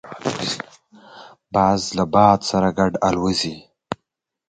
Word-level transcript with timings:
باز 1.53 1.81
له 1.97 2.05
باد 2.13 2.39
سره 2.49 2.69
ګډ 2.79 2.93
الوزي 3.07 3.55